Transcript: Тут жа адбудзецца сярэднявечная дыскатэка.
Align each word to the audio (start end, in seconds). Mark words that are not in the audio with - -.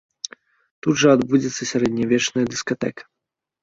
Тут 0.85 0.93
жа 1.03 1.09
адбудзецца 1.17 1.69
сярэднявечная 1.75 2.45
дыскатэка. 2.53 3.01